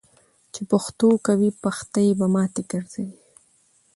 چی 0.53 0.61
پښتو 0.71 1.07
کوی، 1.25 1.49
پښتي 1.63 2.05
به 2.19 2.27
ماتی 2.33 2.63
ګرځوي. 2.71 3.19